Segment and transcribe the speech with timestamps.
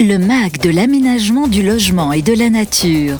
[0.00, 3.18] Le MAG de l'aménagement du logement et de la nature.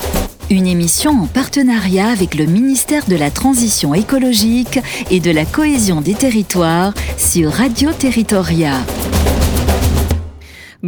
[0.48, 4.78] Une émission en partenariat avec le ministère de la Transition écologique
[5.10, 8.74] et de la cohésion des territoires sur Radio Territoria.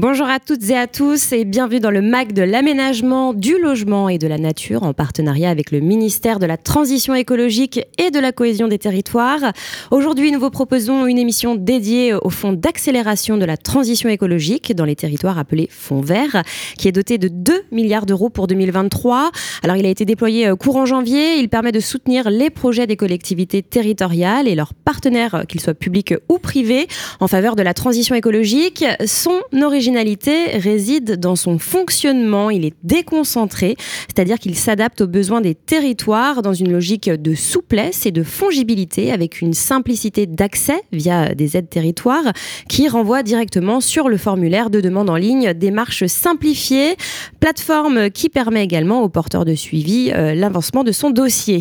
[0.00, 4.08] Bonjour à toutes et à tous et bienvenue dans le MAC de l'aménagement, du logement
[4.08, 8.19] et de la nature en partenariat avec le ministère de la Transition écologique et de
[8.19, 9.52] la cohésion des territoires.
[9.90, 14.87] Aujourd'hui, nous vous proposons une émission dédiée au fonds d'accélération de la transition écologique dans
[14.87, 16.45] les territoires appelé Fonds Vert,
[16.78, 19.30] qui est doté de 2 milliards d'euros pour 2023.
[19.62, 21.37] Alors, il a été déployé euh, courant janvier.
[21.41, 26.14] Il permet de soutenir les projets des collectivités territoriales et leurs partenaires, qu'ils soient publics
[26.30, 26.89] ou privés,
[27.20, 28.87] en faveur de la transition écologique.
[29.05, 32.51] Son origine réside dans son fonctionnement.
[32.51, 33.77] Il est déconcentré,
[34.09, 39.12] c'est-à-dire qu'il s'adapte aux besoins des territoires dans une logique de souplesse et de fongibilité
[39.12, 42.33] avec une simplicité d'accès via des aides territoires
[42.69, 46.97] qui renvoie directement sur le formulaire de demande en ligne, démarche simplifiée,
[47.41, 51.61] plateforme qui permet également aux porteurs de suivi euh, l'avancement de son dossier.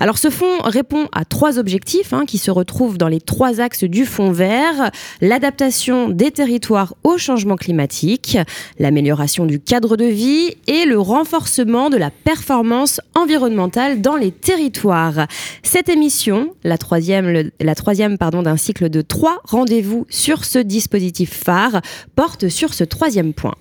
[0.00, 3.84] Alors ce fonds répond à trois objectifs hein, qui se retrouvent dans les trois axes
[3.84, 8.38] du fonds vert, l'adaptation des territoires au changement climatique,
[8.80, 15.28] l'amélioration du cadre de vie et le renforcement de la performance environnementale dans les territoires.
[15.62, 21.80] Cette émission, la troisième, la troisième d'un cycle de trois rendez-vous sur ce dispositif phare,
[22.14, 23.54] porte sur ce troisième point.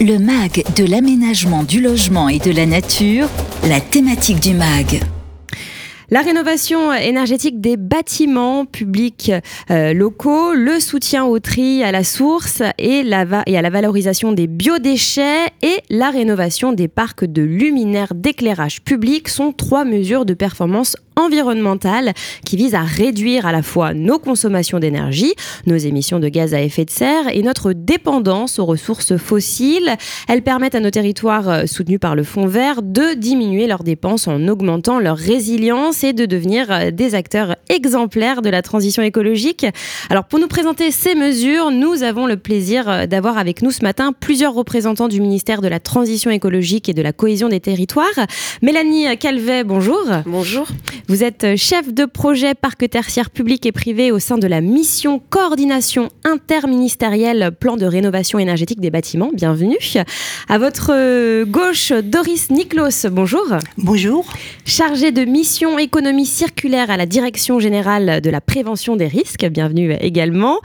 [0.00, 3.28] Le MAG de l'aménagement du logement et de la nature,
[3.68, 5.02] la thématique du MAG.
[6.12, 9.30] La rénovation énergétique des bâtiments publics
[9.70, 15.46] euh, locaux, le soutien au tri à la source et, à la valorisation des biodéchets
[15.62, 22.12] et la rénovation des parcs de luminaires d'éclairage public sont trois mesures de performance environnementale
[22.44, 25.34] qui vise à réduire à la fois nos consommations d'énergie,
[25.66, 29.94] nos émissions de gaz à effet de serre et notre dépendance aux ressources fossiles.
[30.28, 34.28] Elles permettent à nos territoires euh, soutenus par le Fonds vert de diminuer leurs dépenses
[34.28, 39.66] en augmentant leur résilience de devenir euh, des acteurs exemplaires de la transition écologique.
[40.08, 43.84] Alors pour nous présenter ces mesures, nous avons le plaisir euh, d'avoir avec nous ce
[43.84, 48.06] matin plusieurs représentants du ministère de la Transition écologique et de la cohésion des territoires.
[48.62, 50.00] Mélanie Calvet, bonjour.
[50.24, 50.66] Bonjour.
[51.08, 55.20] Vous êtes chef de projet parc tertiaire public et privé au sein de la mission
[55.30, 59.30] coordination interministérielle plan de rénovation énergétique des bâtiments.
[59.34, 59.78] Bienvenue.
[60.48, 63.08] À votre gauche, Doris Niklos.
[63.10, 63.46] Bonjour.
[63.76, 64.24] Bonjour.
[64.64, 69.44] Chargé de mission économie circulaire à la direction générale de la prévention des risques.
[69.46, 70.60] Bienvenue également.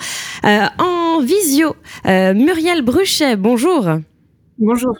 [0.45, 1.75] Euh, en visio,
[2.05, 3.35] euh, Muriel Bruchet.
[3.35, 3.89] Bonjour.
[4.59, 4.95] Bonjour.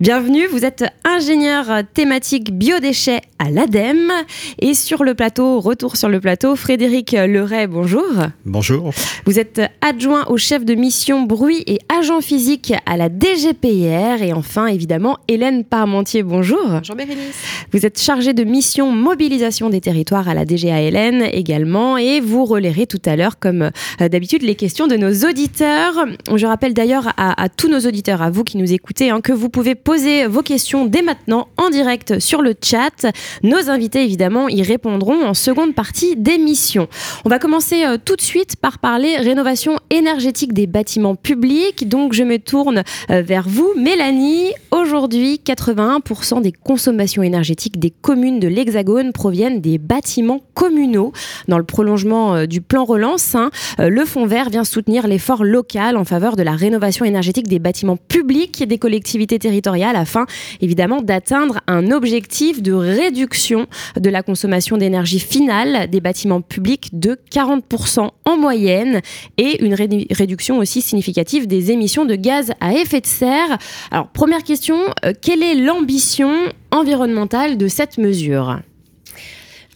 [0.00, 4.10] Bienvenue, vous êtes ingénieur thématique biodéchets à l'ADEME.
[4.58, 8.04] Et sur le plateau, retour sur le plateau, Frédéric Leray, bonjour.
[8.44, 8.92] Bonjour.
[9.24, 14.22] Vous êtes adjoint au chef de mission bruit et agent physique à la DGPR.
[14.22, 16.66] Et enfin, évidemment, Hélène Parmentier, bonjour.
[16.66, 17.36] Bonjour Bérénice.
[17.72, 21.98] Vous êtes chargée de mission mobilisation des territoires à la DGALN également.
[21.98, 26.04] Et vous relayerez tout à l'heure, comme euh, d'habitude, les questions de nos auditeurs.
[26.34, 29.48] Je rappelle d'ailleurs à, tous nos auditeurs, à vous qui nous écoutez, hein, que vous
[29.48, 33.06] pouvez poser vos questions dès maintenant en direct sur le chat.
[33.42, 36.88] Nos invités, évidemment, y répondront en seconde partie d'émission.
[37.24, 41.88] On va commencer euh, tout de suite par parler rénovation énergétique des bâtiments publics.
[41.88, 44.52] Donc, je me tourne euh, vers vous, Mélanie.
[44.70, 51.12] Aujourd'hui, 81% des consommations énergétiques des communes de l'Hexagone proviennent des bâtiments communaux.
[51.48, 55.96] Dans le prolongement euh, du plan relance, hein, le Fonds vert vient soutenir l'effort local
[55.96, 60.26] en faveur de la rénovation énergétique des bâtiments publics et des collectivités territoriales afin
[60.60, 63.66] évidemment d'atteindre un objectif de réduction
[63.98, 69.00] de la consommation d'énergie finale des bâtiments publics de 40% en moyenne
[69.36, 73.58] et une réduction aussi significative des émissions de gaz à effet de serre.
[73.90, 76.32] Alors première question, euh, quelle est l'ambition
[76.70, 78.58] environnementale de cette mesure?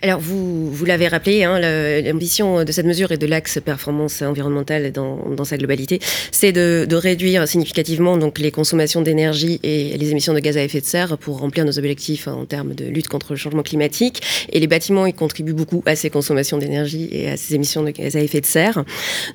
[0.01, 1.59] Alors, vous, l'avez rappelé, hein,
[2.03, 5.99] l'ambition de cette mesure et de l'axe performance environnementale dans, sa globalité,
[6.31, 10.81] c'est de, réduire significativement donc, les consommations d'énergie et les émissions de gaz à effet
[10.81, 14.23] de serre pour remplir nos objectifs en termes de lutte contre le changement climatique.
[14.53, 17.91] Et les bâtiments, ils contribuent beaucoup à ces consommations d'énergie et à ces émissions de
[17.91, 18.85] gaz à effet de serre.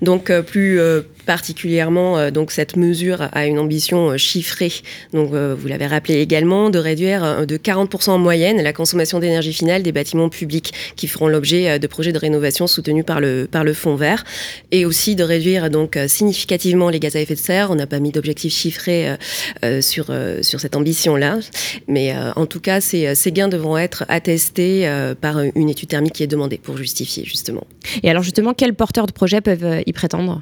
[0.02, 4.72] Donc, euh, plus euh, particulièrement, euh, donc, cette mesure a une ambition chiffrée,
[5.12, 9.84] donc vous l'avez rappelé également, de réduire de 40% en moyenne la consommation d'énergie finale
[9.84, 13.96] des bâtiments publics qui feront l'objet euh, de projets de rénovation soutenus par le, Fonds
[13.96, 14.24] vert
[14.72, 17.72] et aussi de réduire donc euh, significativement les gaz à effet de serre.
[17.72, 19.16] On n'a pas mis d'objectifs chiffrés
[19.64, 20.12] euh, sur,
[20.44, 21.40] cette ambition-là,
[21.88, 24.90] mais en tout cas, ces gains devront être attestés
[25.20, 27.66] par une étude thermique qui est demandée pour justifier justement.
[28.02, 30.42] Et alors justement, quels porteurs de projets peuvent y prétendre?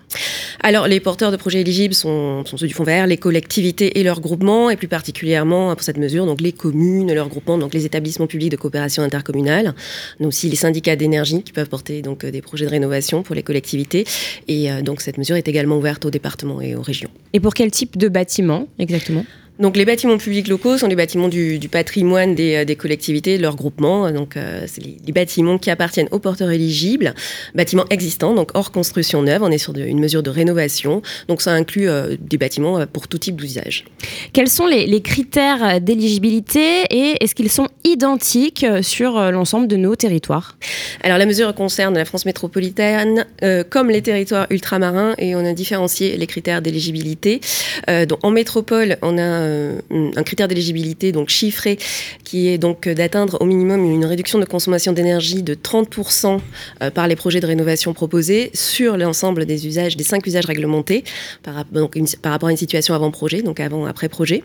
[0.62, 4.04] Alors les porteurs de projets éligibles sont, sont, ceux du Fonds vert, les collectivités et
[4.04, 7.86] leurs groupements, et plus particulièrement pour cette mesure, donc les communes, leurs groupements, donc les
[7.86, 9.74] établissements publics de coopération intercommunale,
[10.20, 13.44] mais aussi les syndicats d'énergie qui peuvent porter donc des projets de rénovation pour les
[13.44, 14.06] collectivités.
[14.48, 17.10] Et donc cette mesure est également ouverte aux départements et aux régions.
[17.34, 19.26] Et pour quel type de bâtiment exactement?
[19.62, 23.56] Donc les bâtiments publics locaux sont les bâtiments du, patrimoine des, des, collectivités, de leurs
[23.56, 24.12] groupements.
[24.12, 27.14] Donc euh, c'est les, bâtiments qui appartiennent aux porteurs éligibles,
[27.54, 29.44] bâtiments existants, donc hors construction neuve.
[29.44, 31.04] On est sur une mesure de rénovation.
[31.28, 33.86] Donc ça inclut euh, des bâtiments euh, pour tout type d'usage.
[34.34, 39.96] Quels sont les, les critères d'éligibilité et est-ce qu'ils sont identiques sur l'ensemble de nos
[39.96, 40.58] territoires?
[41.04, 43.26] Alors la mesure concerne la France métropolitaine
[43.70, 47.42] comme les territoires ultramarins et on a différencié les critères d'éligibilité.
[47.88, 49.51] donc en métropole, on a euh,
[49.90, 51.78] un critère d'éligibilité donc chiffré
[52.24, 56.40] qui est donc d'atteindre au minimum une réduction de consommation d'énergie de 30%
[56.82, 61.04] euh, par les projets de rénovation proposés sur l'ensemble des usages, des cinq usages réglementés
[61.44, 64.44] par rapport à une situation avant projet, donc avant après projet,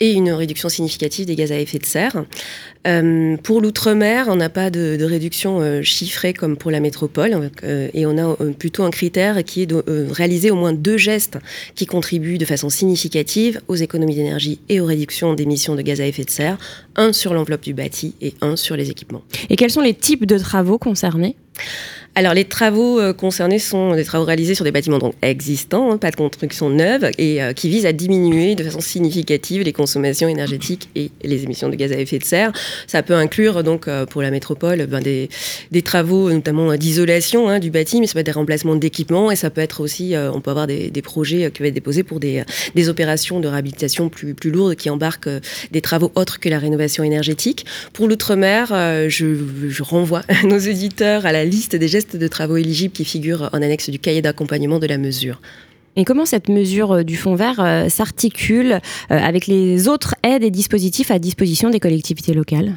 [0.00, 2.24] et une réduction significative des gaz à effet de serre.
[2.86, 8.18] Euh, pour l'outre-mer, on n'a pas de, réduction chiffrée comme pour la métropole, et on
[8.18, 11.38] a plutôt un critère qui est de réaliser au moins deux gestes
[11.74, 16.06] qui contribuent de façon significative aux économies d'énergie et aux réductions d'émissions de gaz à
[16.06, 16.58] effet de serre,
[16.96, 19.22] un sur l'enveloppe du bâti et un sur les équipements.
[19.50, 21.36] Et quels sont les types de travaux concernés?
[22.14, 25.96] Alors les travaux euh, concernés sont des travaux réalisés sur des bâtiments donc existants, hein,
[25.96, 30.28] pas de construction neuve, et euh, qui visent à diminuer de façon significative les consommations
[30.28, 32.52] énergétiques et les émissions de gaz à effet de serre.
[32.86, 35.30] Ça peut inclure donc euh, pour la métropole ben, des,
[35.70, 39.36] des, travaux notamment d'isolation hein, du bâti, mais ça peut être des remplacements d'équipements et
[39.36, 42.20] ça peut être aussi, on peut avoir des, des, projets qui vont être déposés pour
[42.20, 42.42] des,
[42.74, 45.30] des opérations de réhabilitation plus, plus lourdes qui embarquent
[45.70, 47.66] des travaux autres que la rénovation énergétique.
[47.92, 48.68] Pour l'outre-mer,
[49.08, 49.36] je,
[49.68, 53.62] je renvoie nos éditeurs à la liste des gestes de travaux éligibles qui figurent en
[53.62, 55.40] annexe du cahier d'accompagnement de la mesure.
[55.96, 60.42] Et comment cette mesure euh, du fonds vert euh, s'articule euh, avec les autres aides
[60.42, 62.74] et dispositifs à disposition des collectivités locales?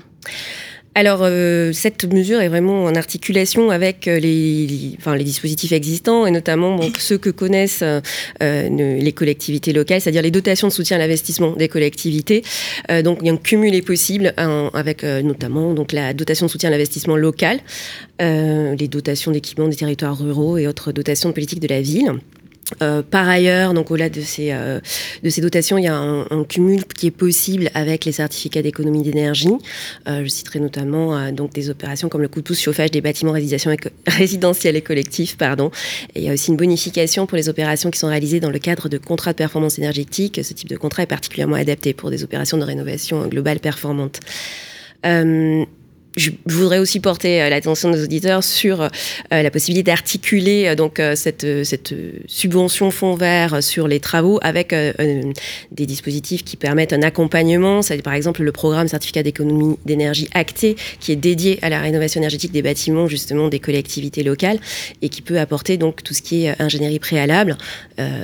[0.98, 6.26] Alors, euh, cette mesure est vraiment en articulation avec euh, les, enfin, les dispositifs existants
[6.26, 8.00] et notamment ceux que connaissent euh,
[8.40, 12.44] les collectivités locales, c'est-à-dire les dotations de soutien à l'investissement des collectivités.
[13.04, 16.70] donc, il y a un cumul est possible avec notamment donc, la dotation de soutien
[16.70, 17.60] à l'investissement local,
[18.20, 22.14] les dotations d'équipement des territoires ruraux et autres dotations de politique de la ville.
[22.82, 24.80] Euh, par ailleurs, donc au-delà de ces, euh,
[25.24, 29.04] de ces dotations, il y a un, cumul qui est possible avec les certificats d'économie
[29.04, 29.54] d'énergie.
[30.08, 33.34] Euh, je citerai notamment donc des opérations comme le coup de pouce chauffage des bâtiments
[34.08, 35.38] résidentiels et collectifs.
[35.38, 35.72] Pardon.
[36.16, 38.60] Et il y a aussi une bonification pour les opérations qui sont réalisées dans le
[38.60, 40.40] cadre de contrats de performance énergétique.
[40.44, 44.20] Ce type de contrat est particulièrement adapté pour des opérations de rénovation globale performante
[46.16, 48.90] je voudrais aussi porter euh, l'attention de nos auditeurs sur euh,
[49.30, 51.94] la possibilité d'articuler euh, donc cette, cette
[52.28, 54.74] subvention fonds vert sur les travaux avec
[55.72, 57.82] des dispositifs qui permettent un accompagnement.
[57.82, 62.20] C'est par exemple le programme certificat d'économie d'énergie acté qui est dédié à la rénovation
[62.20, 64.60] énergétique des bâtiments justement des collectivités locales
[65.02, 67.58] et qui peut apporter donc tout ce qui est ingénierie préalable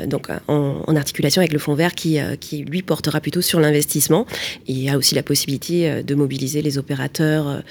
[0.07, 4.25] donc en, en, articulation avec le fonds vert qui, qui lui portera plutôt sur l'investissement.
[4.67, 7.61] Il y a aussi la possibilité de mobiliser les opérateurs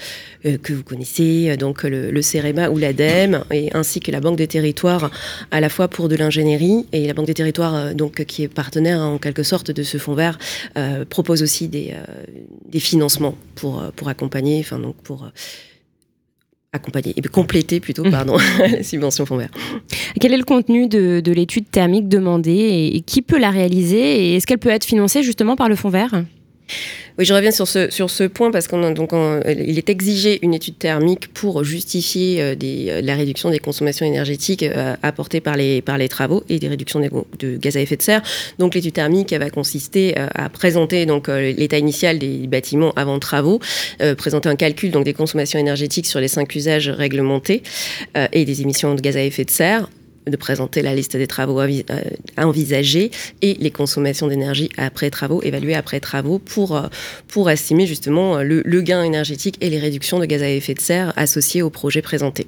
[0.43, 4.37] que vous connaissez, euh, donc le, le CEREMA ou l'ADEME, et ainsi que la Banque
[4.37, 5.11] des territoires,
[5.51, 8.47] à la fois pour de l'ingénierie, et la Banque des territoires, euh, donc, qui est
[8.47, 10.37] partenaire en quelque sorte de ce fonds vert,
[11.09, 11.93] propose aussi des,
[12.67, 15.29] des financements pour, pour accompagner, enfin, donc pour
[16.73, 19.49] accompagner et compléter plutôt pardon la subvention fonds vert.
[20.19, 24.35] Quel est le contenu de, de l'étude thermique demandée et qui peut la réaliser et
[24.35, 26.23] est-ce qu'elle peut être financée justement par le fonds vert?
[27.21, 32.41] Oui, je reviens sur ce, point parce qu'il est exigé une étude thermique pour justifier
[32.41, 36.99] euh, euh, la réduction des consommations énergétiques euh, apportées par les, travaux et des réductions
[36.99, 38.23] de gaz à effet de serre.
[38.57, 41.05] Donc l'étude thermique va consister à présenter
[41.55, 43.59] l'état initial des bâtiments avant travaux,
[44.17, 47.61] présenter un calcul des consommations énergétiques sur les cinq usages réglementés
[48.33, 49.87] et des émissions de gaz à effet de serre
[50.27, 51.81] de présenter la liste des travaux à euh,
[52.37, 53.11] envisager
[53.41, 59.03] et les consommations d'énergie après travaux, évaluées après travaux, pour, euh, estimer justement le gain
[59.03, 62.47] énergétique et les réductions de gaz à effet de serre associées au projet présenté.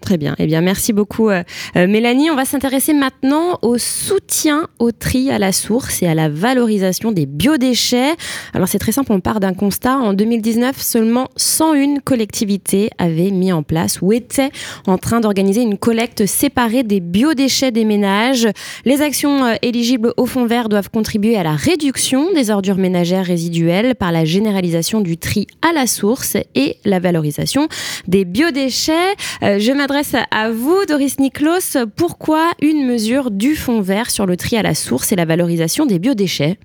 [0.00, 0.34] Très bien.
[0.38, 1.42] Eh bien, merci beaucoup, euh,
[1.76, 2.30] euh, Mélanie.
[2.30, 7.12] On va s'intéresser maintenant au soutien au tri à la source et à la valorisation
[7.12, 8.14] des biodéchets.
[8.54, 9.12] Alors, c'est très simple.
[9.12, 9.98] On part d'un constat.
[9.98, 14.50] En 2019, seulement 101 collectivités avaient mis en place ou étaient
[14.86, 18.48] en train d'organiser une collecte séparée des biodéchets des ménages.
[18.86, 23.26] Les actions euh, éligibles au fonds vert doivent contribuer à la réduction des ordures ménagères
[23.26, 27.68] résiduelles par la généralisation du tri à la source et la valorisation
[28.08, 29.14] des biodéchets.
[29.42, 31.76] je m'adresse à vous, Doris Niklos.
[31.96, 35.84] Pourquoi une mesure du fonds vert sur le tri à la source et la valorisation
[35.84, 36.60] des biodéchets?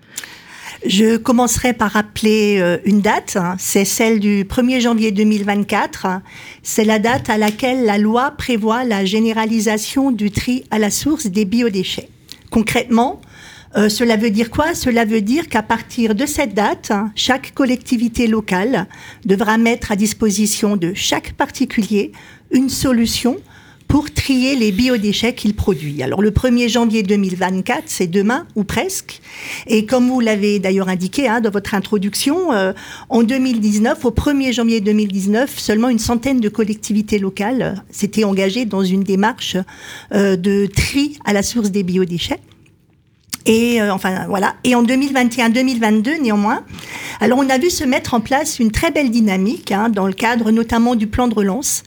[0.85, 3.55] Je commencerai par rappeler euh, une date, hein.
[3.57, 6.21] c'est celle du 1er janvier 2024.
[6.61, 11.25] C'est la date à laquelle la loi prévoit la généralisation du tri à la source
[11.25, 12.09] des biodéchets.
[12.51, 13.21] Concrètement,
[13.75, 14.73] euh, cela veut dire quoi?
[14.73, 18.87] Cela veut dire qu'à partir de cette date, chaque collectivité locale
[19.25, 22.13] devra mettre à disposition de chaque particulier
[22.51, 23.37] une solution
[23.87, 26.01] pour trier les biodéchets qu'il produit.
[26.01, 29.21] Alors le 1er janvier 2024, c'est demain ou presque.
[29.67, 32.73] Et comme vous l'avez d'ailleurs indiqué hein, dans votre introduction, euh,
[33.09, 38.83] en 2019, au 1er janvier 2019, seulement une centaine de collectivités locales s'étaient engagées dans
[38.83, 39.57] une démarche
[40.13, 42.39] euh, de tri à la source des biodéchets.
[43.45, 44.55] Et euh, enfin voilà.
[44.63, 46.63] Et en 2021-2022, néanmoins,
[47.19, 50.13] alors on a vu se mettre en place une très belle dynamique hein, dans le
[50.13, 51.83] cadre notamment du plan de relance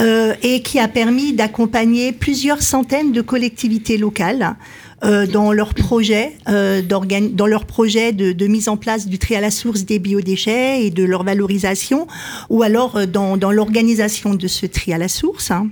[0.00, 4.56] euh, et qui a permis d'accompagner plusieurs centaines de collectivités locales
[5.04, 9.34] euh, dans leur projet, euh, dans leur projet de, de, mise en place du tri
[9.34, 12.06] à la source des biodéchets et de leur valorisation,
[12.50, 15.50] ou alors euh, dans, dans l'organisation de ce tri à la source.
[15.50, 15.70] Hein.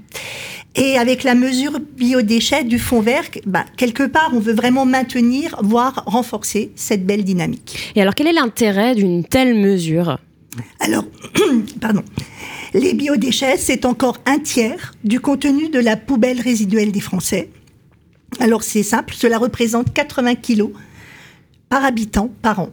[0.74, 5.54] Et avec la mesure biodéchets du fonds vert, bah, quelque part, on veut vraiment maintenir,
[5.62, 7.92] voire renforcer cette belle dynamique.
[7.94, 10.18] Et alors, quel est l'intérêt d'une telle mesure?
[10.80, 11.04] Alors,
[11.80, 12.02] pardon.
[12.72, 17.50] Les biodéchets, c'est encore un tiers du contenu de la poubelle résiduelle des Français.
[18.38, 20.70] Alors c'est simple, cela représente 80 kilos
[21.68, 22.70] par habitant par an.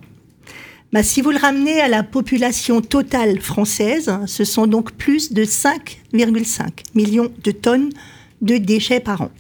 [0.94, 5.44] Bah, si vous le ramenez à la population totale française, ce sont donc plus de
[5.44, 7.90] 5,5 millions de tonnes
[8.42, 9.32] de déchets par an.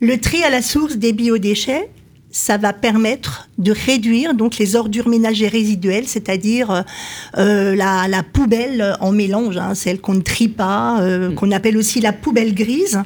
[0.00, 1.90] Le tri à la source des biodéchets,
[2.30, 6.82] ça va permettre de réduire donc les ordures ménagères résiduelles, c'est-à-dire euh,
[7.38, 11.34] euh, la, poubelle en mélange, hein, celle qu'on ne trie pas, euh, mm.
[11.34, 13.02] qu'on appelle aussi la poubelle grise.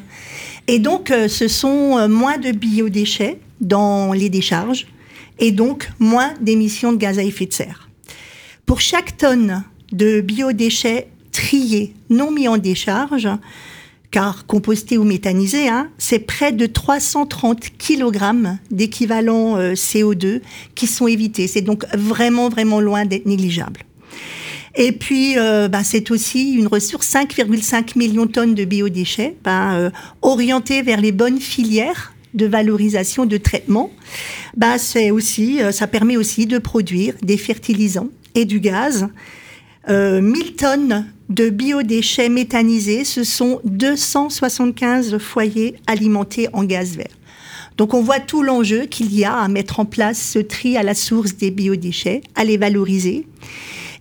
[0.68, 4.86] Et donc, ce sont moins de biodéchets dans les décharges
[5.40, 7.88] et donc moins d'émissions de gaz à effet de serre.
[8.64, 13.28] Pour chaque tonne de biodéchets triés non mis en décharge,
[14.12, 20.42] car composté ou méthanisé, hein, c'est près de 330 kg d'équivalent euh, CO2
[20.76, 21.49] qui sont évités.
[21.49, 23.81] C'est donc vraiment, vraiment loin d'être négligeable.
[24.75, 29.75] Et puis, euh, bah, c'est aussi une ressource, 5,5 millions de tonnes de biodéchets, bah,
[29.75, 29.90] euh,
[30.21, 33.90] orientées vers les bonnes filières de valorisation, de traitement.
[34.57, 39.09] Bah, c'est aussi, ça permet aussi de produire des fertilisants et du gaz.
[39.88, 47.06] 1000 tonnes de biodéchets méthanisés, ce sont 275 foyers alimentés en gaz vert.
[47.78, 50.82] Donc on voit tout l'enjeu qu'il y a à mettre en place ce tri à
[50.82, 53.26] la source des biodéchets, à les valoriser.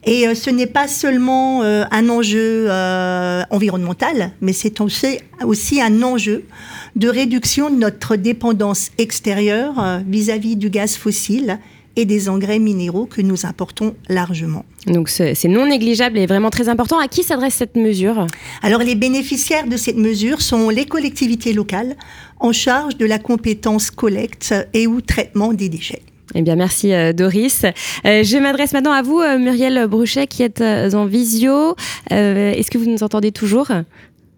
[0.04, 6.04] Et euh, ce n'est pas seulement euh, un enjeu euh, environnemental, mais c'est aussi, un
[6.04, 6.44] enjeu
[6.98, 11.60] de réduction de notre dépendance extérieure vis-à-vis -vis du gaz fossile
[11.96, 14.66] et des engrais minéraux que nous importons largement.
[14.88, 17.00] Donc c'est non négligeable et vraiment très important.
[17.00, 18.28] À qui s'adresse cette mesure?
[18.62, 21.96] Alors les bénéficiaires de cette mesure sont les collectivités locales
[22.40, 26.02] en charge de la compétence collecte et ou traitement des déchets.
[26.34, 27.64] Eh bien, merci euh, Doris.
[27.64, 31.76] Euh, je m'adresse maintenant à vous, euh, Muriel Bruchet, qui êtes en visio.
[32.10, 33.68] Est-ce que vous nous entendez toujours?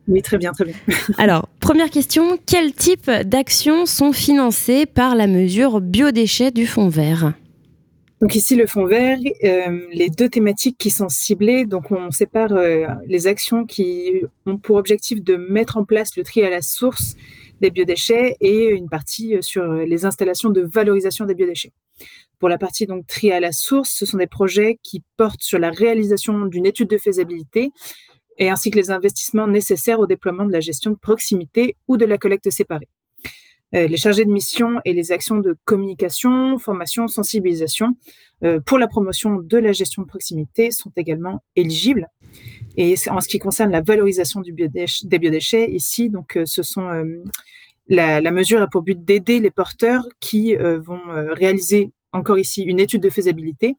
[0.08, 0.76] Oui, très bien, très bien.
[1.18, 7.34] Alors, première question, quel type d'actions sont financées par la mesure biodéchets du Fonds vert?
[8.24, 12.54] Donc ici, le fonds vert, euh, les deux thématiques qui sont ciblées, donc on sépare
[12.54, 16.62] euh, les actions qui ont pour objectif de mettre en place le tri à la
[16.62, 17.16] source
[17.60, 21.74] des biodéchets et une partie euh, sur les installations de valorisation des biodéchets.
[22.40, 25.60] Pour la partie donc tri à la source, ce sont des projets qui portent sur
[25.60, 27.72] la réalisation d'une étude de faisabilité
[28.38, 32.06] et ainsi que les investissements nécessaires au déploiement de la gestion de proximité ou de
[32.06, 32.88] la collecte séparée.
[33.76, 37.98] Euh, les chargés de mission et les actions de communication, formation, sensibilisation
[38.44, 42.10] euh, pour la promotion de la gestion de proximité sont également éligibles.
[42.78, 46.88] Et en ce qui concerne la valorisation des biodéchets, ici, donc, euh, ce sont
[47.88, 51.02] la, la, mesure a pour but d'aider les porteurs qui vont
[51.34, 53.76] réaliser encore ici une étude de faisabilité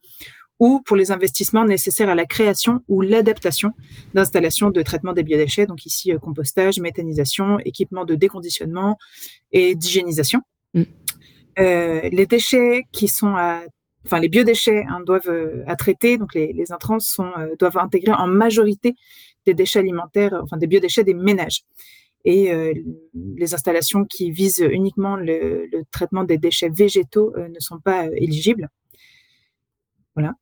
[0.61, 3.73] ou pour les investissements nécessaires à la création ou l'adaptation
[4.15, 8.99] d'installations de traitement des biodéchets, donc ici euh, compostage, méthanisation, équipement de déconditionnement
[9.53, 10.41] et d'hygiénisation.
[10.75, 10.83] Mm.
[11.59, 13.63] Euh, les déchets qui sont à
[14.07, 18.13] enfin les biodéchets hein, doivent euh, à traiter, donc les, les intrants sont, doivent intégrer
[18.13, 18.95] en majorité
[19.47, 21.63] des déchets alimentaires, enfin des biodéchets des ménages.
[22.27, 22.51] Et
[23.37, 28.71] les installations qui visent uniquement le, le traitement des déchets végétaux ne sont pas éligibles.
[30.15, 30.35] Voilà.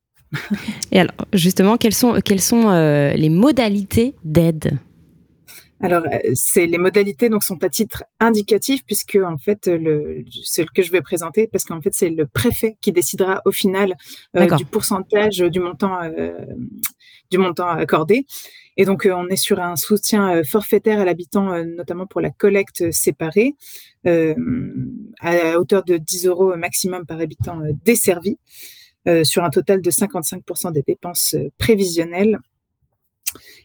[0.91, 4.79] Et alors, justement, quelles sont, quelles sont euh, les modalités d'aide?
[5.83, 10.61] Alors, euh, c'est les modalités donc sont à titre indicatif puisque en fait le ce
[10.61, 13.95] que je vais présenter parce qu'en fait c'est le préfet qui décidera au final
[14.37, 16.31] euh, du pourcentage du montant euh,
[17.29, 18.25] du montant accordé.
[18.77, 23.55] Et donc on est sur un soutien forfaitaire à l'habitant notamment pour la collecte séparée
[24.05, 28.37] à hauteur de 10 euros maximum par habitant desservi
[29.23, 32.39] sur un total de 55% des dépenses prévisionnelles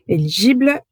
[0.08, 0.82] éligibles.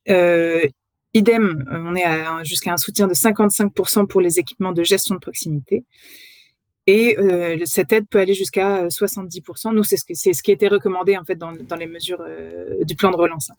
[1.17, 5.21] Idem, euh, on est jusqu'à un soutien de 55% pour les équipements de gestion de
[5.21, 5.83] proximité.
[6.87, 9.69] Et euh, cette aide peut aller jusqu'à 70%.
[9.69, 12.23] Euh, Nous, c'est ce, ce qui été recommandé en fait dans, les mesures
[12.83, 13.51] du plan de relance.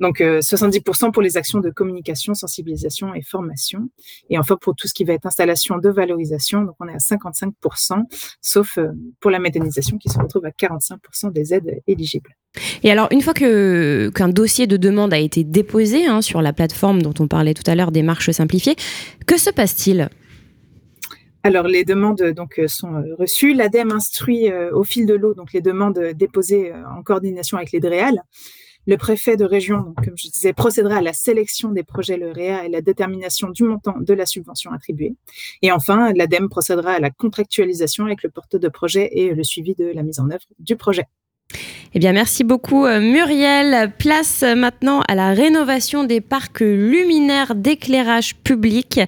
[0.00, 3.88] Donc 70% pour les actions de communication, sensibilisation et formation.
[4.30, 6.98] Et enfin pour tout ce qui va être installation de valorisation, donc on est à
[6.98, 8.02] 55%,
[8.40, 8.78] sauf
[9.20, 12.36] pour la méthanisation qui se retrouve à 45% des aides éligibles.
[12.82, 16.52] Et alors, une fois que qu'un dossier de demande a été déposé hein, sur la
[16.52, 18.76] plateforme dont on parlait tout à l'heure, des marches simplifiées,
[19.26, 20.08] que se passe-t-il?
[21.46, 23.52] Alors, les demandes donc sont euh, reçues.
[23.52, 27.70] L'ADEME instruit euh, au fil de l'eau donc les demandes déposées euh, en coordination avec
[27.72, 28.22] les DREAL.
[28.86, 32.68] Le préfet de région, comme je disais, procédera à la sélection des projets LEREA et
[32.70, 35.16] la détermination du montant de la subvention attribuée.
[35.60, 39.74] Et enfin, l'ADEME procédera à la contractualisation avec le porteur de projet et le suivi
[39.74, 41.04] de la mise en œuvre du projet.
[41.94, 43.92] Eh bien, merci beaucoup Muriel.
[43.98, 49.00] Place maintenant à la rénovation des parcs luminaires d'éclairage public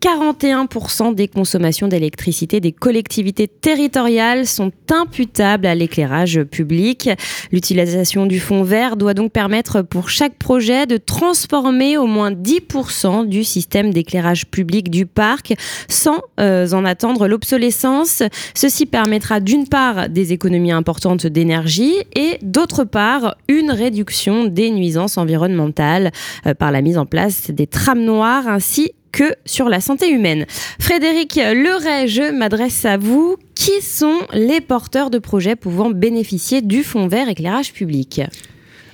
[0.00, 7.10] 41% des consommations d'électricité des collectivités territoriales sont imputables à l'éclairage public.
[7.52, 13.26] L'utilisation du fonds vert doit donc permettre pour chaque projet de transformer au moins 10%
[13.26, 15.54] du système d'éclairage public du parc
[15.88, 18.22] sans euh, en attendre l'obsolescence.
[18.54, 25.18] Ceci permettra d'une part des économies importantes d'énergie et d'autre part une réduction des nuisances
[25.18, 26.10] environnementales
[26.46, 30.46] euh, par la mise en place des trames noires ainsi que sur la santé humaine.
[30.78, 33.36] Frédéric Leray, je m'adresse à vous.
[33.54, 38.22] Qui sont les porteurs de projets pouvant bénéficier du fonds vert éclairage public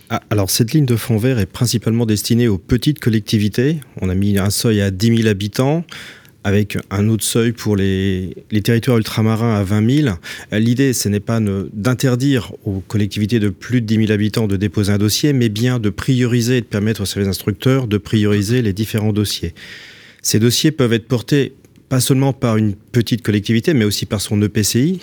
[0.09, 3.81] ah, alors cette ligne de fonds vert est principalement destinée aux petites collectivités.
[4.01, 5.85] On a mis un seuil à 10 000 habitants
[6.47, 10.17] avec un autre seuil pour les, territoires ultramarins à 20 000.
[10.53, 11.41] L'idée, ce n'est pas
[11.73, 15.81] d'interdire aux collectivités de plus de 10 000 habitants de déposer un dossier, mais bien
[15.81, 19.55] de prioriser et de permettre aux services instructeurs de prioriser les différents dossiers.
[20.27, 21.53] Ces dossiers peuvent être portés
[21.89, 24.99] pas seulement par une petite collectivité, mais aussi par son EPCI,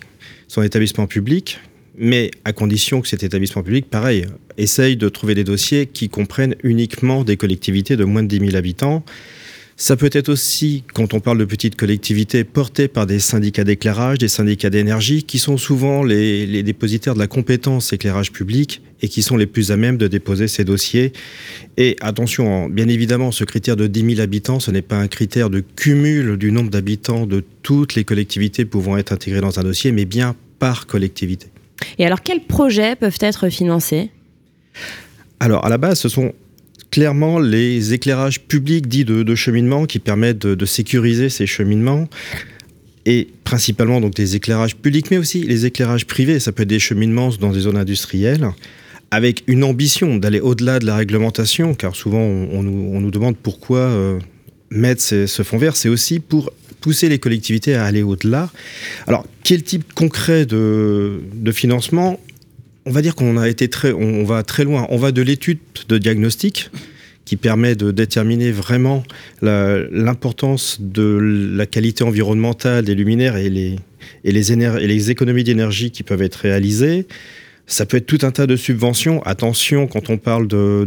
[0.49, 1.61] son établissement public,
[1.97, 4.25] mais à condition que cet établissement public, pareil,
[4.57, 8.55] essaye de trouver des dossiers qui comprennent uniquement des collectivités de moins de 10 000
[8.57, 9.05] habitants
[9.75, 14.19] ça peut être aussi, quand on parle de petites collectivités, portées par des syndicats d'éclairage,
[14.19, 19.23] des syndicats d'énergie, qui sont souvent les, dépositaires de la compétence éclairage public et qui
[19.23, 21.11] sont les plus à même de déposer ces dossiers.
[21.77, 25.49] Et attention, bien évidemment, ce critère de 10 000 habitants, ce n'est pas un critère
[25.49, 29.91] de cumul du nombre d'habitants de toutes les collectivités pouvant être intégrées dans un dossier,
[29.91, 31.47] mais bien par collectivité.
[31.97, 34.11] Et alors, quels projets peuvent être financés?
[35.39, 36.33] Alors, à la base, ce sont
[36.93, 42.07] clairement les éclairages publics dits de, cheminement qui permettent de, sécuriser ces cheminements
[43.05, 46.39] et principalement donc des éclairages publics, mais aussi les éclairages privés.
[46.39, 48.47] Ça peut être des cheminements dans des zones industrielles,
[49.11, 54.19] avec une ambition d'aller au-delà de la réglementation, car souvent on, nous, demande pourquoi euh,
[54.69, 55.75] mettre ce fonds vert.
[55.75, 58.51] C'est aussi pour pousser les collectivités à aller au-delà.
[59.07, 62.19] Alors, quel type concret de, de financement?
[62.85, 64.85] On va dire qu'on a été très, on va très loin.
[64.89, 66.69] On va de l'étude de diagnostic
[67.25, 69.03] qui permet de déterminer vraiment
[69.41, 71.19] l'importance de
[71.55, 77.07] la qualité environnementale des luminaires et les, économies d'énergie qui peuvent être réalisées.
[77.65, 79.23] Ça peut être tout un tas de subventions.
[79.23, 80.85] Attention, quand on parle de,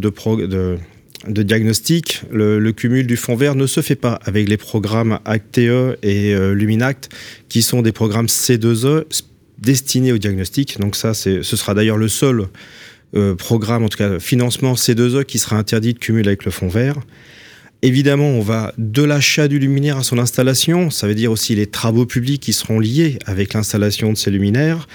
[1.26, 5.58] diagnostic, le, cumul du fonds vert ne se fait pas avec les programmes ACTE
[6.02, 7.08] et euh, Luminact,
[7.48, 9.04] qui sont des programmes C2E
[9.58, 10.78] destiné au diagnostic.
[10.80, 12.48] Donc ça, ce sera d'ailleurs le seul
[13.14, 16.68] euh, programme, en tout cas financement C2E, qui sera interdit de cumuler avec le fonds
[16.68, 16.96] vert.
[17.82, 21.66] Évidemment, on va de l'achat du luminaire à son installation, ça veut dire aussi les
[21.66, 24.88] travaux publics qui seront liés avec l'installation de ces luminaires,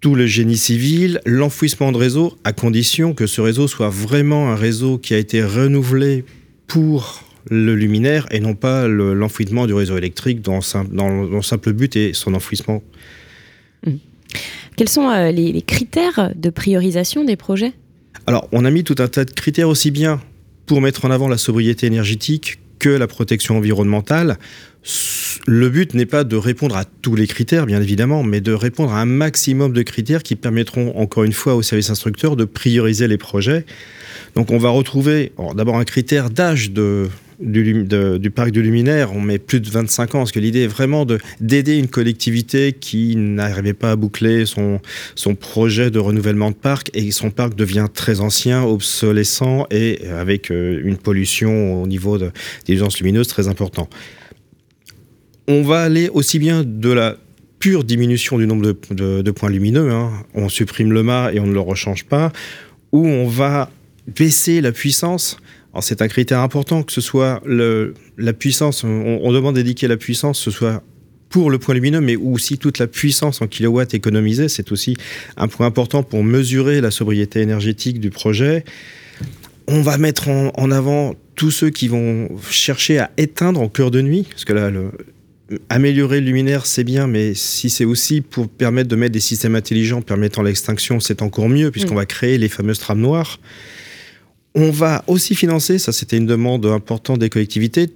[0.00, 4.56] tout le génie civil, l'enfouissement de réseau, à condition que ce réseau soit vraiment un
[4.56, 6.24] réseau qui a été renouvelé
[6.66, 12.12] pour le luminaire et non pas l'enfouissement du réseau électrique dans, le simple but est
[12.12, 12.82] son enfouissement
[13.86, 13.96] Mm.
[14.76, 17.72] Quels sont euh, les, critères de priorisation des projets?
[18.26, 20.20] Alors, on a mis tout un tas de critères aussi bien
[20.66, 24.38] pour mettre en avant la sobriété énergétique que la protection environnementale.
[25.46, 28.94] le but n'est pas de répondre à tous les critères, bien évidemment, mais de répondre
[28.94, 33.06] à un maximum de critères qui permettront, encore une fois, au service instructeur de prioriser
[33.06, 33.66] les projets.
[34.34, 37.08] Donc on va retrouver d'abord un critère d'âge de,
[37.40, 41.06] du, parc du luminaire, on met plus de 25 ans, parce que l'idée est vraiment
[41.40, 44.80] d'aider une collectivité qui n'arrivait pas à boucler son,
[45.14, 50.50] son projet de renouvellement de parc, et son parc devient très ancien, obsolescent, et avec
[50.50, 52.30] euh, une pollution au niveau des
[52.68, 53.88] nuisances lumineuses très important.
[55.48, 57.16] On va aller aussi bien de la
[57.58, 60.10] pure diminution du nombre de, points lumineux, hein.
[60.34, 62.32] on supprime le mât et on ne le rechange pas,
[62.92, 63.70] ou on va
[64.06, 65.38] baisser la puissance
[65.80, 70.50] c'est un critère important que ce soit la puissance, on, demande d'indiquer la puissance, ce
[70.50, 70.82] soit
[71.28, 74.48] pour le point lumineux, mais aussi toute la puissance en kilowatts économisée.
[74.48, 74.96] C'est aussi
[75.36, 78.64] un point important pour mesurer la sobriété énergétique du projet.
[79.68, 84.02] On va mettre en, avant tous ceux qui vont chercher à éteindre en cœur de
[84.02, 84.72] nuit, parce que là,
[85.68, 89.54] améliorer le luminaire, c'est bien, mais si c'est aussi pour permettre de mettre des systèmes
[89.54, 91.98] intelligents permettant l'extinction, c'est encore mieux, puisqu'on mm.
[91.98, 93.38] va créer les fameuses trames noires.
[94.54, 97.88] On va aussi financer, ça c'était une demande importante des collectivités,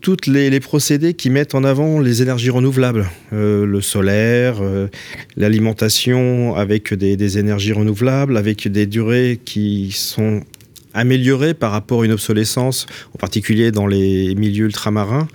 [0.00, 4.88] toutes les, procédés qui mettent en avant les énergies renouvelables, euh, le solaire, euh,
[5.36, 10.42] l'alimentation avec des, énergies renouvelables, avec des durées qui sont
[10.92, 15.28] améliorées par rapport à une obsolescence, en particulier dans les milieux ultramarins.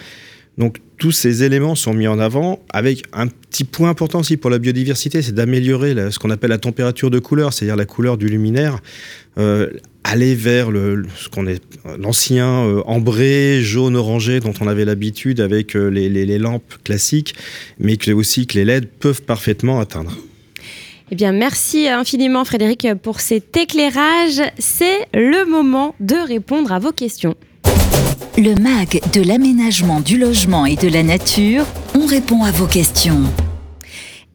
[0.58, 4.52] Donc tous ces éléments sont mis en avant avec un petit point important aussi pour
[4.52, 8.28] la biodiversité, c'est d'améliorer ce qu'on appelle la température de couleur, c'est-à-dire la couleur du
[8.28, 8.78] luminaire.
[9.40, 9.72] Euh,
[10.04, 11.64] aller vers ce qu'on est
[11.98, 17.34] l'ancien euh, ambré jaune orangé dont on avait l'habitude avec euh, les, les, lampes classiques,
[17.80, 20.16] mais que aussi que les LED peuvent parfaitement atteindre.
[21.10, 24.40] Eh bien, merci infiniment Frédéric pour cet éclairage.
[24.60, 27.36] C'est le moment de répondre à vos questions.
[28.44, 33.22] Le MAG de l'aménagement du logement et de la nature, on répond à vos questions.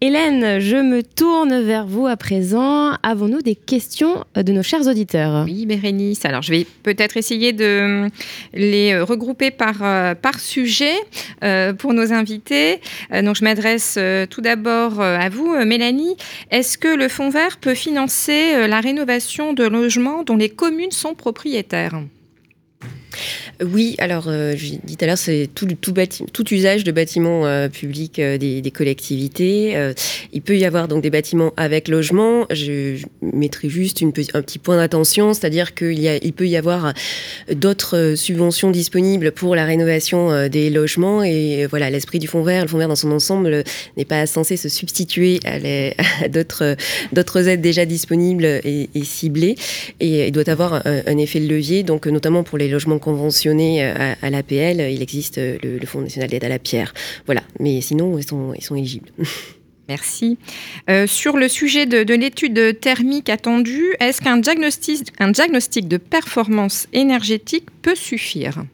[0.00, 2.92] Hélène, je me tourne vers vous à présent.
[3.02, 5.44] Avons-nous des questions de nos chers auditeurs?
[5.44, 6.24] Oui, Bérénice.
[6.24, 8.08] Alors, je vais peut-être essayer de
[8.54, 10.94] les regrouper par, euh, par sujet
[11.42, 12.80] euh, pour nos invités.
[13.12, 13.98] Euh, donc, je m'adresse
[14.30, 16.14] tout d'abord à vous, Mélanie.
[16.52, 21.14] Est-ce que le Fonds vert peut financer la rénovation de logements dont les communes sont
[21.14, 22.00] propriétaires?
[23.62, 25.66] Oui, alors euh, je dis tout à l'heure, c'est tout,
[26.50, 29.74] usage de bâtiments euh, publics euh, des, collectivités.
[30.32, 32.46] il peut y avoir donc des bâtiments avec logement.
[32.50, 36.92] Je, mettrai juste un petit point d'attention, c'est-à-dire qu'il il peut y avoir
[37.52, 41.22] d'autres subventions disponibles pour la rénovation des logements.
[41.22, 43.64] Et voilà, l'esprit du fonds vert, le fonds vert dans son ensemble
[43.96, 49.56] n'est pas censé se substituer à, d'autres, aides déjà disponibles et, ciblées.
[50.00, 53.84] Et il doit avoir un, un effet de levier, donc notamment pour les logements conventionnés
[53.84, 56.92] euh, à, l'APL, il existe euh, le, Fonds national d'aide à la pierre.
[57.24, 59.10] Voilà, mais sinon, ils sont, éligibles.
[59.88, 60.38] Merci.
[60.90, 65.98] Euh, sur le sujet de, de l'étude thermique attendue, est-ce qu'un diagnostic, un diagnostic de
[65.98, 68.64] performance énergétique peut suffire?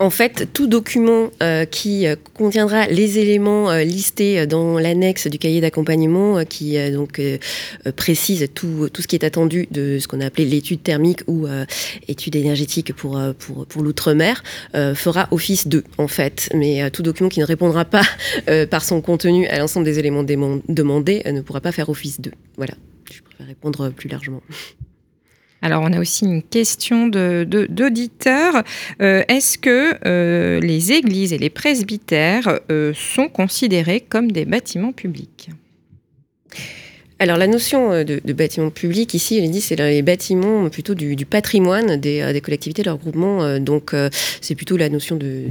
[0.00, 5.38] En fait, tout document euh, qui euh, contiendra les éléments euh, listés dans l'annexe du
[5.38, 7.20] cahier d'accompagnement, qui donc
[7.96, 11.46] précise tout, tout ce qui est attendu de ce qu'on a appelé l'étude thermique ou
[12.08, 14.42] étude énergétique pour, pour, pour l'outre-mer,
[14.94, 16.48] fera office de, en fait.
[16.54, 18.04] Mais tout document qui ne répondra pas
[18.70, 22.32] par son contenu à l'ensemble des éléments demandés ne pourra pas faire office de.
[22.56, 22.74] Voilà,
[23.10, 24.42] je préfère répondre plus largement.
[25.64, 28.52] Alors, on a aussi une question d'auditeurs.
[28.52, 34.44] De, euh, Est-ce que euh, les églises et les presbytères euh, sont considérés comme des
[34.44, 35.48] bâtiments publics?
[37.20, 41.16] Alors la notion euh, de, bâtiment public ici, elle dit c'est les bâtiments plutôt du,
[41.24, 43.44] patrimoine des, euh, des, collectivités, de leurs groupements.
[43.44, 43.94] Euh, donc
[44.40, 45.44] c'est plutôt la notion de,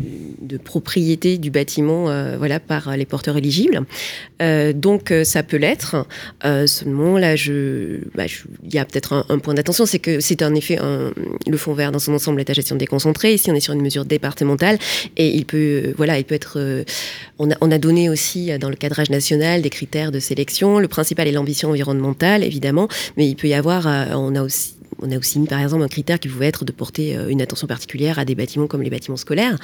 [0.64, 2.06] propriété du bâtiment,
[2.38, 3.82] voilà, par les porteurs éligibles.
[4.76, 6.06] donc ça peut l'être.
[6.66, 7.36] seulement là,
[8.16, 8.26] bah,
[8.64, 10.78] il y a peut-être un, point d'attention, c'est que c'est en effet
[11.48, 13.34] le fonds vert dans son ensemble est à gestion déconcentrée.
[13.34, 14.78] Ici, on est sur une mesure départementale
[15.18, 16.86] et il peut, voilà, il peut être.
[17.40, 20.80] on a, on a donné aussi dans le cadrage national des critères de sélection.
[20.80, 22.88] Le principal est l'ambition environnementale, évidemment,
[23.18, 25.84] mais il peut y avoir, euh, on a aussi on a aussi mis par exemple
[25.84, 28.82] un critère qui pouvait être de porter euh, une attention particulière à des bâtiments comme
[28.82, 29.58] les bâtiments scolaires.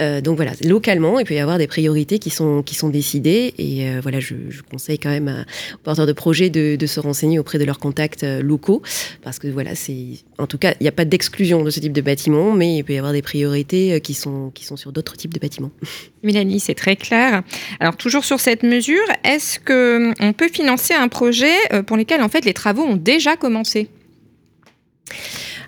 [0.00, 3.54] Euh, donc voilà, localement, il peut y avoir des priorités qui sont, qui sont décidées.
[3.58, 4.34] Et voilà, je,
[4.70, 8.82] conseille quand même aux porteurs de projets de, se renseigner auprès de leurs contacts locaux.
[9.22, 9.96] Parce que voilà, c'est.
[10.38, 12.84] En tout cas, il n'y a pas d'exclusion de ce type de bâtiment, mais il
[12.84, 15.70] peut y avoir des priorités qui sont, qui sont sur d'autres types de bâtiments.
[16.22, 17.42] Mélanie, c'est très clair.
[17.78, 22.22] Alors toujours sur cette mesure, est-ce que on peut financer un projet euh, pour lequel
[22.22, 23.88] en fait les travaux ont déjà commencé?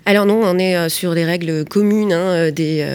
[0.05, 2.85] Alors non, on est sur des règles communes, hein, des,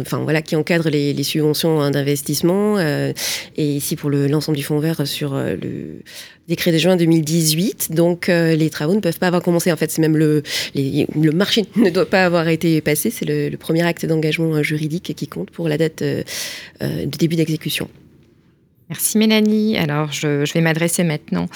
[0.00, 2.78] enfin voilà, qui encadrent les, subventions hein, d'investissement.
[2.80, 3.14] et
[3.56, 6.00] ici pour l'ensemble du fonds vert sur le
[6.48, 7.92] décret de juin 2018.
[7.92, 9.70] Donc les travaux ne peuvent pas avoir commencé.
[9.72, 10.42] En fait, c'est même le,
[10.74, 13.10] le marché ne doit pas avoir été passé.
[13.10, 16.24] C'est le, le, premier acte d'engagement juridique qui compte pour la date de
[17.04, 17.90] début d'exécution.
[18.90, 19.78] Merci Mélanie.
[19.78, 21.46] Alors je, vais m'adresser maintenant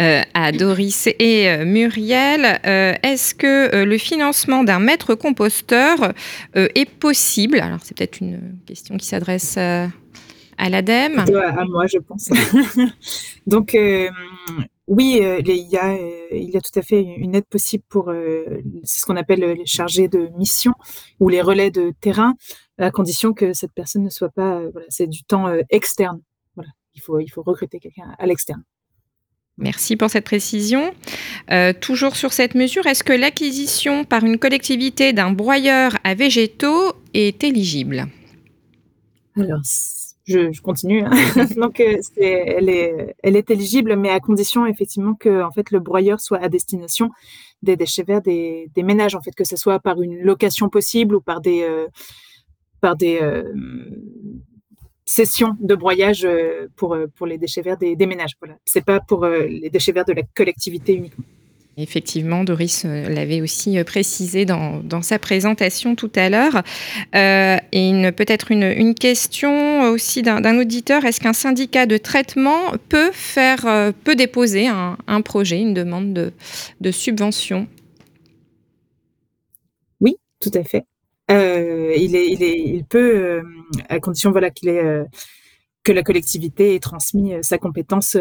[0.00, 2.60] euh, à Doris et euh, Muriel.
[2.64, 6.12] Euh, est-ce que le financement d'un maître composteur
[6.54, 7.58] est possible?
[7.58, 9.90] Alors c'est peut-être une question qui s'adresse à
[10.68, 11.18] l'ADEME.
[11.18, 12.30] À moi, je pense.
[13.46, 13.76] Donc
[14.86, 15.98] oui, il, y a,
[16.30, 18.12] il y a tout à fait une aide possible pour,
[18.84, 20.74] ce qu'on appelle les chargés de mission
[21.18, 22.34] ou les relais de terrain,
[22.78, 26.20] à condition que cette personne ne soit pas, voilà, c'est du temps externe
[26.98, 28.62] il faut, il faut recruter quelqu'un à l'externe.
[29.56, 30.92] Merci pour cette précision.
[31.50, 36.92] Euh, toujours sur cette mesure, est-ce que l'acquisition par une collectivité d'un broyeur à végétaux
[37.12, 38.06] est éligible?
[39.36, 39.60] Alors,
[40.26, 41.02] je, continue.
[41.02, 41.10] Hein.
[41.56, 45.80] Donc, euh, elle, est, elle est éligible, mais à condition effectivement que en fait, le
[45.80, 47.10] broyeur soit à destination
[47.62, 51.20] des déchets verts des, ménages, en fait, que ce soit par une location possible ou
[51.20, 51.88] par des, euh,
[52.80, 53.18] par des,
[55.08, 58.32] session de broyage euh, pour, euh, pour les déchets verts des, ménages.
[58.40, 58.56] Voilà.
[58.66, 61.24] Ce n'est pas pour euh, les déchets verts de la collectivité uniquement.
[61.78, 66.64] Effectivement, Doris l'avait aussi précisé dans, dans, sa présentation tout à l'heure.
[67.14, 71.04] et peut-être une, une, question aussi d'un auditeur.
[71.04, 76.32] Est-ce qu'un syndicat de traitement peut, faire, peut déposer un, un projet, une demande de,
[76.80, 77.68] de subvention?
[80.00, 80.84] Oui, tout à fait.
[81.30, 83.42] Euh, il, est, il, est, il peut, euh,
[83.88, 85.04] à condition voilà, qu'il est, euh,
[85.84, 88.16] que la collectivité ait transmis sa compétence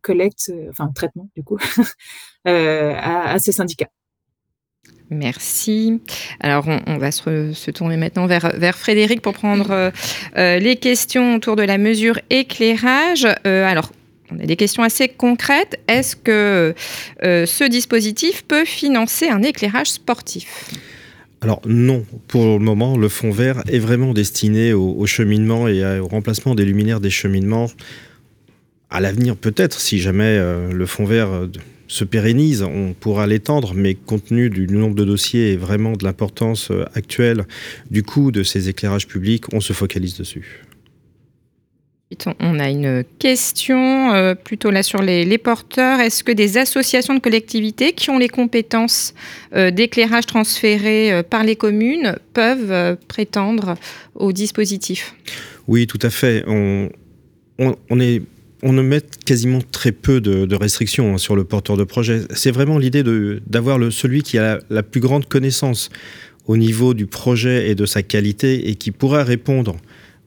[0.00, 1.58] collecte, enfin traitement du coup,
[2.44, 3.90] à, ces syndicats.
[5.10, 6.00] Merci.
[6.40, 9.92] Alors, on, va se, tourner maintenant vers Frédéric pour prendre
[10.36, 13.26] les questions autour de la mesure éclairage.
[13.44, 13.92] alors,
[14.30, 15.80] on a des questions assez concrètes.
[15.88, 16.74] Est-ce que
[17.20, 20.70] ce dispositif peut financer un éclairage sportif?
[21.42, 26.06] Alors non, pour le moment, le fond vert est vraiment destiné au, cheminement et au
[26.06, 27.68] remplacement des luminaires des cheminements.
[28.90, 31.48] À l'avenir, peut-être, si jamais euh, le fond vert euh,
[31.88, 36.04] se pérennise, on pourra l'étendre, mais compte tenu du nombre de dossiers et vraiment de
[36.04, 37.44] l'importance euh, actuelle
[37.90, 40.62] du coût de ces éclairages publics, on se focalise dessus.
[42.40, 46.00] On a une question euh, plutôt là sur les, porteurs.
[46.00, 49.14] Est-ce que des associations de collectivités qui ont les compétences
[49.54, 53.74] euh, d'éclairage transférées euh, par les communes peuvent prétendre
[54.14, 55.14] au dispositif?
[55.68, 56.44] Oui, tout à fait.
[56.46, 56.90] On,
[57.96, 62.22] ne met quasiment très peu de, restrictions hein, sur le porteur de projet.
[62.34, 63.02] C'est vraiment l'idée
[63.46, 65.90] d'avoir celui qui a la, plus grande connaissance
[66.46, 69.76] au niveau du projet et de sa qualité et qui pourra répondre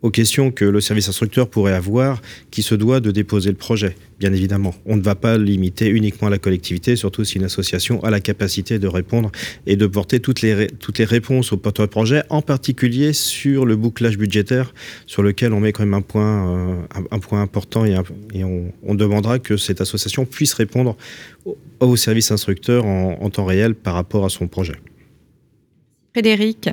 [0.05, 3.95] aux questions que le service instructeur pourrait avoir, qui se doit de déposer le projet,
[4.19, 4.75] bien évidemment.
[4.85, 8.77] On ne va pas limiter uniquement la collectivité, surtout si une association a la capacité
[8.77, 9.31] de répondre
[9.65, 14.19] et de porter toutes les, toutes les réponses au projet, en particulier sur le bouclage
[14.19, 14.75] budgétaire,
[15.07, 16.75] sur lequel on met quand même un point, euh,
[17.09, 17.95] un, point important et,
[18.43, 20.95] on, demandera que cette association puisse répondre
[21.79, 24.75] au, service instructeur en temps réel par rapport à son projet.
[26.15, 26.69] Frédéric,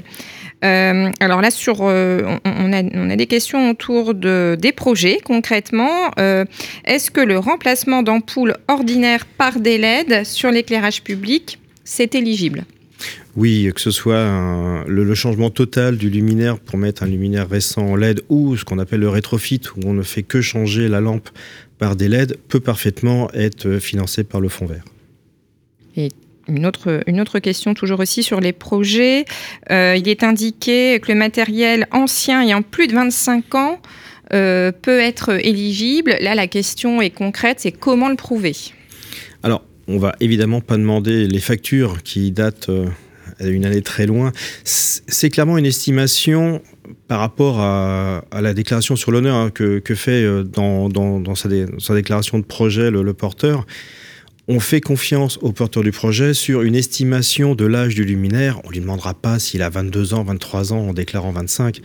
[0.64, 6.10] euh, alors là, sur, euh, on, a, des questions autour de, des projets concrètement.
[6.18, 6.44] Euh,
[6.84, 12.64] est-ce que le remplacement d'ampoules ordinaires par des LED sur l'éclairage public, c'est éligible?
[13.34, 17.96] Oui, que ce soit le, changement total du luminaire pour mettre un luminaire récent en
[17.96, 21.28] LED ou ce qu'on appelle le rétrofit, où on ne fait que changer la lampe
[21.78, 24.84] par des LED, peut parfaitement être financé par le fonds vert.
[25.96, 26.10] Et
[26.48, 29.24] une autre, une autre question toujours aussi sur les projets.
[29.70, 33.80] Euh, il est indiqué que le matériel ancien ayant plus de 25 ans
[34.32, 36.16] euh, peut être éligible.
[36.20, 38.54] Là, la question est concrète, c'est comment le prouver?
[39.42, 42.86] Alors, on va évidemment pas demander les factures qui datent euh,
[43.40, 44.32] une année très loin.
[44.64, 46.62] C'est clairement une estimation
[47.08, 51.48] par rapport à, la déclaration sur l'honneur hein, que, fait dans, sa,
[51.94, 53.66] déclaration de projet le porteur
[54.52, 58.60] on fait confiance au porteur du projet sur une estimation de l'âge du luminaire.
[58.64, 61.80] On ne lui demandera pas s'il a 22 ans, 23 ans en déclarant 25.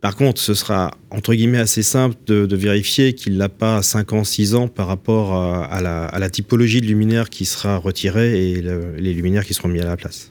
[0.00, 4.24] Par contre, ce sera entre guillemets assez simple de, vérifier qu'il n'a pas 5 ans,
[4.24, 9.44] 6 ans par rapport à, la, typologie de luminaire qui sera retirée et les luminaires
[9.44, 10.30] qui seront mis à la place.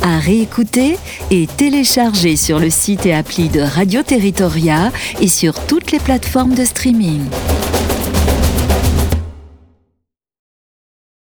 [0.02, 0.96] À réécouter
[1.30, 6.54] et télécharger sur le site et appli de Radio Territoria et sur toutes les plateformes
[6.54, 7.22] de streaming.